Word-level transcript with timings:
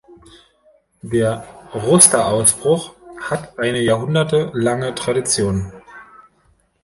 Der 1.03 1.43
Ruster 1.75 2.25
Ausbruch 2.25 2.95
hat 3.21 3.59
eine 3.59 3.81
jahrhundertelange 3.81 4.95
Tradition. 4.95 5.71